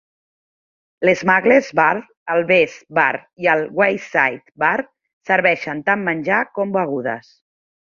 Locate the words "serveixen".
5.31-5.85